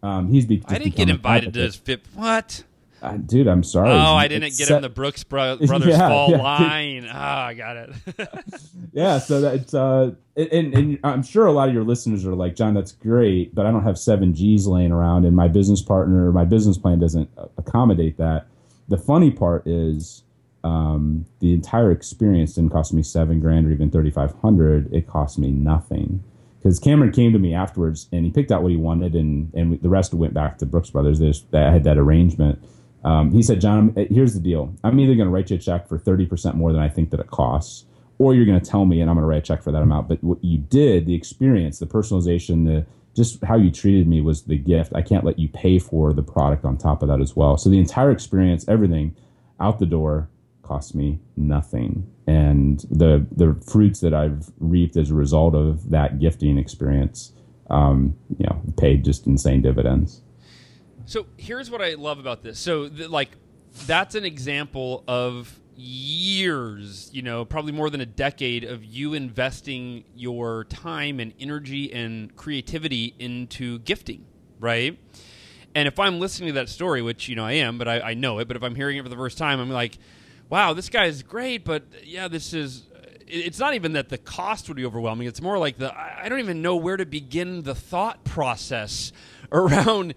[0.02, 2.08] um, he's be- I didn't get invited to his fifth.
[2.14, 2.64] What?
[3.04, 3.90] Uh, dude, I'm sorry.
[3.90, 6.36] Oh, I didn't It's get set- him the Brooks bro- Brothers Yeah, fall yeah.
[6.42, 7.08] line.
[7.10, 7.90] Ah, I got it.
[8.92, 12.54] yeah so that's uh and, and i'm sure a lot of your listeners are like
[12.54, 16.30] john that's great but i don't have seven g's laying around and my business partner
[16.30, 18.46] my business plan doesn't accommodate that
[18.88, 20.22] the funny part is
[20.62, 25.50] um, the entire experience didn't cost me seven grand or even 3500 it cost me
[25.50, 26.22] nothing
[26.58, 29.80] because cameron came to me afterwards and he picked out what he wanted and and
[29.82, 32.62] the rest went back to brooks brothers There's, i had that arrangement
[33.04, 35.86] um, he said john here's the deal i'm either going to write you a check
[35.88, 37.84] for 30% more than i think that it costs
[38.18, 39.82] or you're going to tell me and I'm going to write a check for that
[39.82, 40.08] amount.
[40.08, 44.42] But what you did, the experience, the personalization, the just how you treated me was
[44.42, 44.92] the gift.
[44.94, 47.56] I can't let you pay for the product on top of that as well.
[47.56, 49.16] So the entire experience, everything
[49.60, 50.28] out the door
[50.62, 52.10] cost me nothing.
[52.26, 57.32] And the the fruits that I've reaped as a result of that gifting experience,
[57.70, 60.22] um, you know, paid just insane dividends.
[61.06, 62.58] So here's what I love about this.
[62.58, 63.30] So like
[63.86, 70.04] that's an example of years, you know, probably more than a decade of you investing
[70.14, 74.24] your time and energy and creativity into gifting,
[74.60, 74.98] right?
[75.74, 78.14] And if I'm listening to that story, which you know I am, but I, I
[78.14, 79.98] know it, but if I'm hearing it for the first time, I'm like,
[80.48, 82.84] wow, this guy is great, but yeah, this is.
[83.26, 85.26] It's not even that the cost would be overwhelming.
[85.26, 89.12] It's more like the I don't even know where to begin the thought process
[89.52, 90.14] around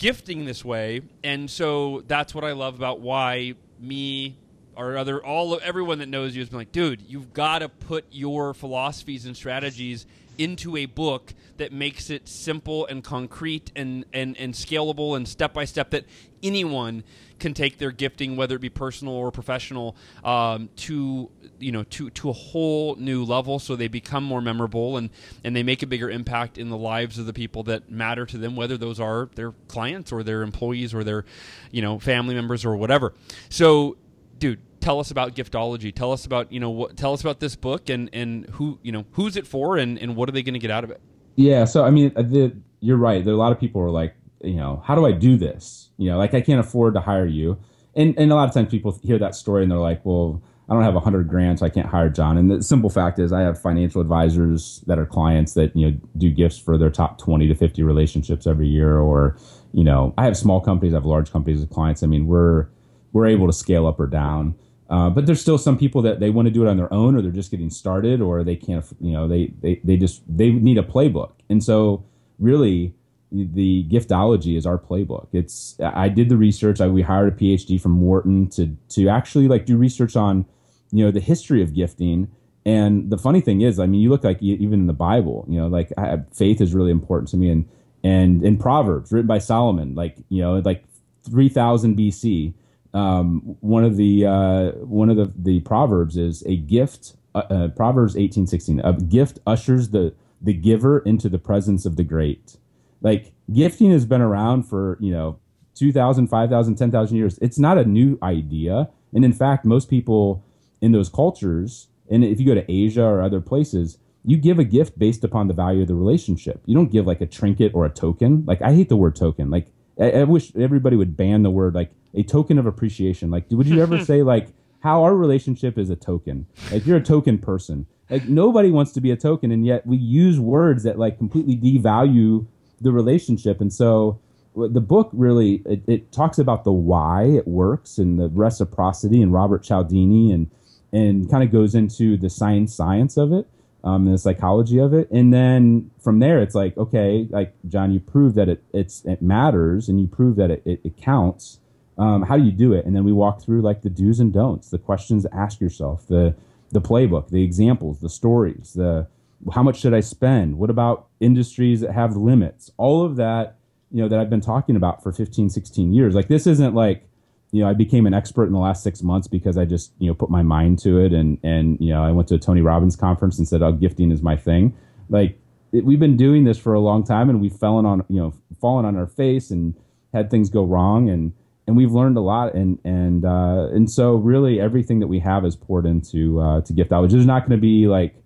[0.00, 4.34] gifting this way, and so that's what I love about why me
[4.74, 8.06] or other all everyone that knows you has been like, dude, you've got to put
[8.10, 10.06] your philosophies and strategies
[10.40, 15.52] into a book that makes it simple and concrete and and, and scalable and step
[15.52, 16.06] by step that
[16.42, 17.04] anyone
[17.38, 22.08] can take their gifting, whether it be personal or professional, um, to you know to
[22.10, 25.10] to a whole new level, so they become more memorable and
[25.44, 28.38] and they make a bigger impact in the lives of the people that matter to
[28.38, 31.26] them, whether those are their clients or their employees or their
[31.70, 33.12] you know family members or whatever.
[33.50, 33.98] So
[34.38, 37.56] dude tell us about giftology tell us about you know what tell us about this
[37.56, 40.54] book and and who you know who's it for and and what are they going
[40.54, 41.00] to get out of it
[41.36, 43.24] Yeah, so I mean, uh, the, you're right.
[43.24, 45.36] There are a lot of people who are like, you know, how do I do
[45.36, 45.90] this?
[45.96, 47.58] You know, like I can't afford to hire you,
[47.94, 50.74] and and a lot of times people hear that story and they're like, well, I
[50.74, 52.36] don't have a hundred grand, so I can't hire John.
[52.36, 55.96] And the simple fact is, I have financial advisors that are clients that you know
[56.16, 59.36] do gifts for their top twenty to fifty relationships every year, or
[59.72, 62.02] you know, I have small companies, I have large companies as clients.
[62.02, 62.66] I mean, we're
[63.12, 64.54] we're able to scale up or down.
[64.90, 67.14] Uh, but there's still some people that they want to do it on their own,
[67.14, 68.84] or they're just getting started, or they can't.
[69.00, 72.04] You know, they they they just they need a playbook, and so
[72.40, 72.94] really
[73.30, 75.28] the giftology is our playbook.
[75.32, 76.80] It's I did the research.
[76.80, 80.44] I, we hired a PhD from Wharton to to actually like do research on
[80.90, 82.28] you know the history of gifting.
[82.66, 85.58] And the funny thing is, I mean, you look like even in the Bible, you
[85.58, 87.68] know, like I, faith is really important to me, and
[88.02, 90.82] and in Proverbs written by Solomon, like you know, like
[91.22, 92.54] three thousand BC
[92.92, 97.14] um, one of the uh, one of the, the proverbs is a gift.
[97.34, 98.80] Uh, uh, proverbs eighteen sixteen.
[98.80, 102.56] A gift ushers the the giver into the presence of the great.
[103.02, 105.38] Like gifting has been around for you know
[105.74, 107.38] 2,000, 5,000, 10,000 years.
[107.40, 110.44] It's not a new idea, and in fact, most people
[110.82, 114.64] in those cultures, and if you go to Asia or other places, you give a
[114.64, 116.60] gift based upon the value of the relationship.
[116.66, 118.44] You don't give like a trinket or a token.
[118.46, 119.50] Like I hate the word token.
[119.50, 119.68] Like
[120.00, 123.30] I, I wish everybody would ban the word like a token of appreciation.
[123.30, 124.48] Like, would you ever say like
[124.80, 126.46] how our relationship is a token?
[126.72, 127.86] Like you're a token person.
[128.08, 131.56] Like nobody wants to be a token, and yet we use words that like completely
[131.56, 132.46] devalue
[132.80, 133.60] the relationship.
[133.60, 134.20] And so
[134.56, 139.32] the book really it, it talks about the why it works and the reciprocity and
[139.32, 140.50] Robert Cialdini and
[140.92, 143.46] and kind of goes into the science science of it
[143.84, 145.10] um, the psychology of it.
[145.10, 149.22] And then from there, it's like, okay, like John, you prove that it it's it
[149.22, 151.58] matters, and you prove that it, it, it counts.
[151.98, 152.86] Um, how do you do it?
[152.86, 156.06] And then we walk through like the do's and don'ts, the questions to ask yourself,
[156.06, 156.34] the
[156.72, 159.06] the playbook, the examples, the stories, the
[159.52, 160.58] how much should I spend?
[160.58, 162.70] What about industries that have limits?
[162.76, 163.56] All of that,
[163.90, 166.14] you know, that I've been talking about for 15, 16 years.
[166.14, 167.08] Like this isn't like,
[167.52, 170.08] you know, I became an expert in the last six months because I just, you
[170.08, 172.60] know, put my mind to it and, and, you know, I went to a Tony
[172.60, 174.76] Robbins conference and said, oh, gifting is my thing.
[175.08, 175.38] Like
[175.72, 178.34] it, we've been doing this for a long time and we've fallen on, you know,
[178.60, 179.74] fallen on our face and
[180.12, 181.08] had things go wrong.
[181.08, 181.32] And,
[181.66, 185.44] and we've learned a lot and and uh, and so really everything that we have
[185.44, 187.12] is poured into uh, to giftology.
[187.12, 188.16] There's not going to be like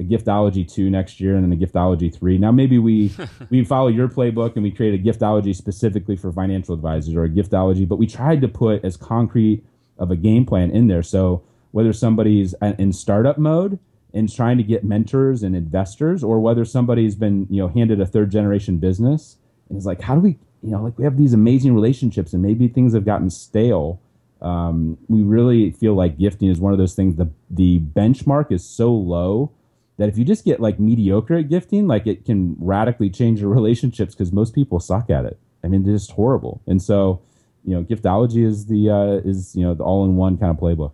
[0.00, 2.38] a giftology two next year and then a giftology three.
[2.38, 3.12] Now maybe we
[3.50, 7.28] we follow your playbook and we create a giftology specifically for financial advisors or a
[7.28, 9.64] giftology, but we tried to put as concrete
[9.98, 11.02] of a game plan in there.
[11.02, 13.78] So whether somebody's in startup mode
[14.12, 18.06] and trying to get mentors and investors, or whether somebody's been you know handed a
[18.06, 19.36] third generation business
[19.68, 22.42] and is like, how do we you know, like we have these amazing relationships and
[22.42, 24.00] maybe things have gotten stale.
[24.42, 27.16] Um, we really feel like gifting is one of those things.
[27.16, 29.52] The the benchmark is so low
[30.00, 33.50] that if you just get like mediocre at gifting, like it can radically change your
[33.54, 35.38] relationships because most people suck at it.
[35.62, 36.62] I mean, it's just horrible.
[36.66, 37.20] And so,
[37.64, 40.56] you know, giftology is the uh, is you know the all in one kind of
[40.56, 40.92] playbook.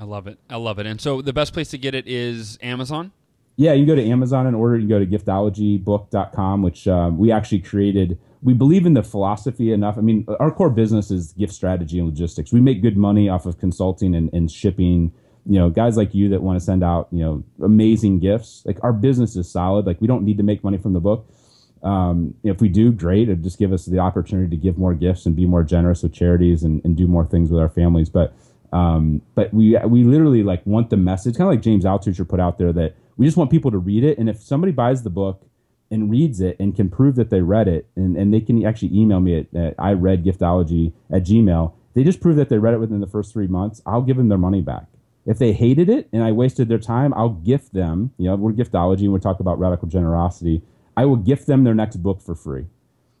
[0.00, 0.38] I love it.
[0.48, 0.86] I love it.
[0.86, 3.12] And so the best place to get it is Amazon.
[3.56, 4.78] Yeah, you can go to Amazon and order.
[4.78, 9.98] You go to giftologybook.com, which um, we actually created we believe in the philosophy enough.
[9.98, 12.52] I mean, our core business is gift strategy and logistics.
[12.52, 15.12] We make good money off of consulting and, and shipping.
[15.48, 18.62] You know, guys like you that want to send out, you know, amazing gifts.
[18.64, 19.86] Like our business is solid.
[19.86, 21.28] Like we don't need to make money from the book.
[21.82, 23.28] Um, if we do, great.
[23.28, 26.12] It just give us the opportunity to give more gifts and be more generous with
[26.12, 28.08] charities and, and do more things with our families.
[28.08, 28.34] But
[28.72, 32.40] um, but we we literally like want the message, kind of like James Altucher put
[32.40, 34.18] out there that we just want people to read it.
[34.18, 35.46] And if somebody buys the book
[35.90, 38.96] and reads it and can prove that they read it, and, and they can actually
[38.96, 41.72] email me at, at I read giftology at Gmail.
[41.94, 43.80] They just prove that they read it within the first three months.
[43.86, 44.86] I'll give them their money back.
[45.26, 48.12] If they hated it and I wasted their time, I'll gift them.
[48.16, 50.62] You know, we're giftology and we talk about radical generosity.
[50.96, 52.66] I will gift them their next book for free.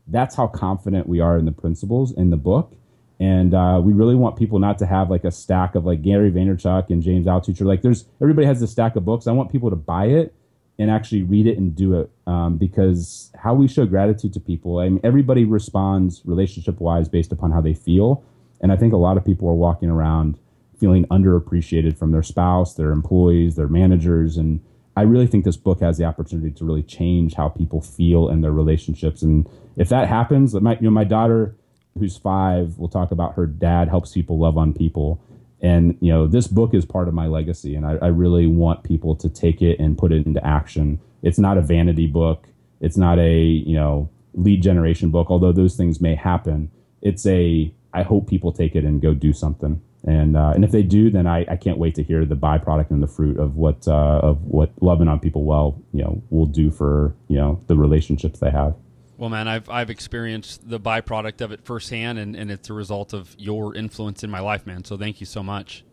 [0.06, 2.74] That's how confident we are in the principles in the book.
[3.18, 6.30] And uh, we really want people not to have like a stack of like Gary
[6.30, 7.66] Vaynerchuk and James Altucher.
[7.66, 9.26] Like there's everybody has a stack of books.
[9.26, 10.34] I want people to buy it
[10.78, 14.78] and actually read it and do it um, because how we show gratitude to people
[14.78, 18.22] i mean everybody responds relationship wise based upon how they feel
[18.60, 20.38] and i think a lot of people are walking around
[20.78, 24.36] feeling underappreciated from their spouse their employees their managers.
[24.36, 24.60] And
[24.96, 28.40] i really think this book has the opportunity to really change how people feel in
[28.40, 29.22] their relationships.
[29.22, 31.56] And if that happens my, you know, my daughter
[31.98, 35.22] who's five will talk about her dad helps people love on people.
[35.62, 38.84] And you know this book is part of my legacy and I, I, really want
[38.84, 41.00] people to take it and put it into action.
[41.22, 42.46] It's not a vanity book.
[42.80, 46.70] It's not a you know lead generation book although those things may happen.
[47.00, 50.70] It's a i hope people take it and go do something and uh, and if
[50.70, 53.56] they do then I, I can't wait to hear the byproduct and the fruit of
[53.56, 57.60] what uh, of what loving on people well you know will do for you know
[57.66, 58.74] the relationships they have
[59.18, 63.14] well, man, I've I've experienced the byproduct of it firsthand, and, and it's a result
[63.14, 64.84] of your influence in my life, man.
[64.84, 65.84] So thank you so much,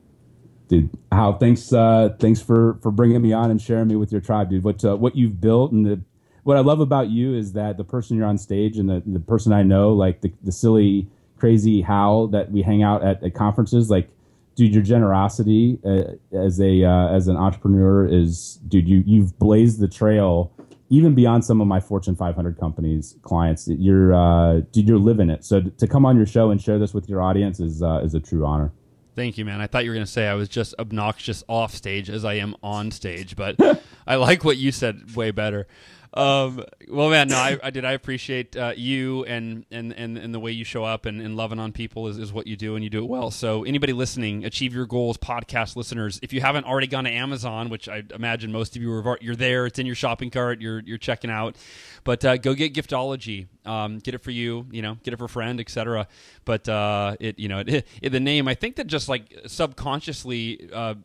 [0.67, 0.89] dude.
[1.10, 4.49] Hal thanks uh, thanks for for bringing me on and sharing me with your tribe,
[4.49, 4.65] dude.
[4.65, 6.02] What uh, what you've built and the
[6.43, 9.19] what I love about you is that the person you're on stage and the, the
[9.19, 11.08] person I know, like the, the silly,
[11.44, 14.08] crazy Hal that we hang out at, at conferences, like,
[14.56, 19.82] dude, your generosity uh, as a uh, as an entrepreneur is, dude, you you've blazed
[19.82, 20.54] the trail
[20.88, 25.44] even beyond some of my Fortune 500 companies clients, you're uh, dude, you're living it.
[25.44, 28.14] So to come on your show and share this with your audience is uh, is
[28.14, 28.72] a true honor.
[29.14, 29.60] Thank you, man.
[29.60, 32.36] I thought you were going to say I was just obnoxious off stage as I
[32.36, 33.58] am on stage, but
[34.08, 35.68] I like what you said way better.
[36.15, 37.86] Um, well, man, no, I, I did.
[37.86, 41.36] I appreciate uh, you and, and, and, and the way you show up and, and
[41.36, 43.32] loving on people is, is what you do and you do it well.
[43.32, 47.69] So, anybody listening, Achieve Your Goals podcast listeners, if you haven't already gone to Amazon,
[47.69, 50.82] which I imagine most of you are, you're there, it's in your shopping cart, you're,
[50.82, 51.56] you're checking out,
[52.04, 53.47] but uh, go get Giftology.
[53.65, 56.10] Um, get it for you, you know, get it for a friend, etc.
[56.43, 60.69] But uh, it, you know, it, it, the name, I think that just like subconsciously
[60.73, 60.95] uh,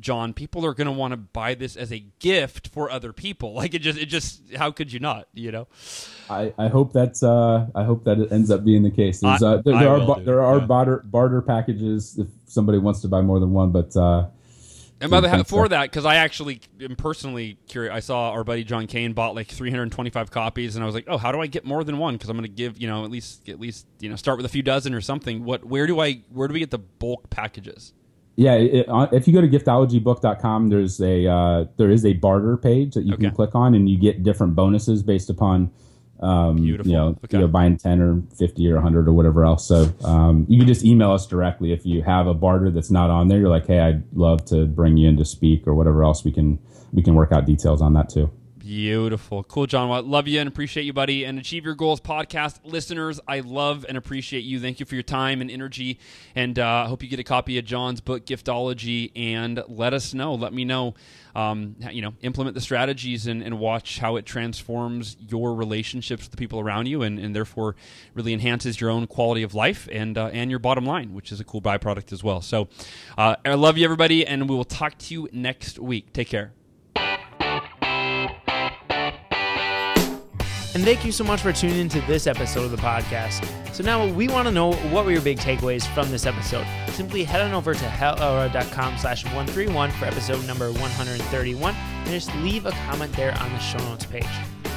[0.00, 3.54] John, people are going to want to buy this as a gift for other people.
[3.64, 5.28] Like it just, it just, how could you not?
[5.32, 5.68] You know.
[6.28, 9.20] I, I hope that's uh I hope that it ends up being the case.
[9.20, 10.66] There's, uh, there, there are there are yeah.
[10.66, 13.96] barter barter packages if somebody wants to buy more than one, but.
[13.96, 14.26] uh
[15.00, 18.64] and by the for that, because I actually am personally curious, I saw our buddy
[18.64, 21.64] John Kane bought like 325 copies, and I was like, oh, how do I get
[21.64, 22.14] more than one?
[22.14, 24.46] Because I'm going to give, you know, at least at least you know start with
[24.46, 25.44] a few dozen or something.
[25.44, 25.64] What?
[25.64, 26.22] Where do I?
[26.30, 27.92] Where do we get the bulk packages?
[28.36, 32.56] Yeah, it, uh, if you go to giftologybook.com, there's a uh, there is a barter
[32.56, 33.24] page that you okay.
[33.24, 35.70] can click on, and you get different bonuses based upon
[36.20, 36.90] um, Beautiful.
[36.90, 37.44] you know okay.
[37.46, 39.66] buying ten or fifty or hundred or whatever else.
[39.66, 43.08] So um, you can just email us directly if you have a barter that's not
[43.08, 43.38] on there.
[43.38, 46.24] You're like, hey, I'd love to bring you in to speak or whatever else.
[46.24, 46.58] We can
[46.92, 48.32] we can work out details on that too.
[48.64, 49.44] Beautiful.
[49.44, 49.90] Cool, John.
[49.90, 51.24] Well, love you and appreciate you, buddy.
[51.24, 54.58] And Achieve Your Goals podcast listeners, I love and appreciate you.
[54.58, 55.98] Thank you for your time and energy.
[56.34, 60.14] And uh, I hope you get a copy of John's book, Giftology, and let us
[60.14, 60.34] know.
[60.34, 60.94] Let me know,
[61.34, 66.30] um, you know, implement the strategies and, and, watch how it transforms your relationships with
[66.30, 67.76] the people around you and, and therefore
[68.14, 71.38] really enhances your own quality of life and, uh, and your bottom line, which is
[71.38, 72.40] a cool byproduct as well.
[72.40, 72.68] So
[73.18, 76.14] uh, I love you, everybody, and we will talk to you next week.
[76.14, 76.54] Take care.
[80.74, 83.46] And thank you so much for tuning into this episode of the podcast.
[83.72, 86.66] So now we want to know what were your big takeaways from this episode.
[86.88, 92.66] Simply head on over to halelrod.com slash 131 for episode number 131 and just leave
[92.66, 94.26] a comment there on the show notes page.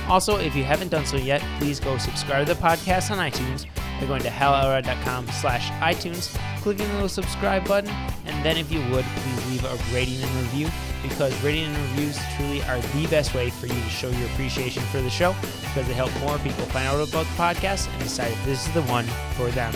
[0.08, 3.66] Also, if you haven't done so yet, please go subscribe to the podcast on iTunes
[4.00, 7.90] by going to halelrod.com slash iTunes, clicking the little subscribe button,
[8.26, 10.70] and then if you would, please leave a rating and review
[11.04, 14.84] because rating and reviews truly are the best way for you to show your appreciation
[14.84, 18.32] for the show because they help more people find out about the podcast and decide
[18.32, 19.74] if this is the one for them.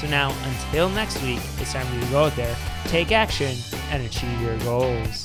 [0.00, 2.54] So now, until next week, it's time for you to go out there,
[2.84, 3.56] take action,
[3.90, 5.24] and achieve your goals.